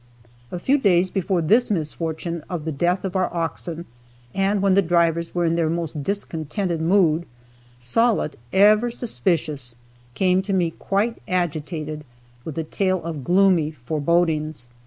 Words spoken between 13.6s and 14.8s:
forebodings.